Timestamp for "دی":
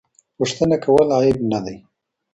1.65-1.77